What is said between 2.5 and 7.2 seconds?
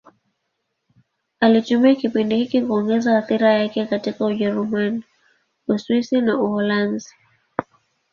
kuongeza athira yake katika Ujerumani, Uswisi na Uholanzi.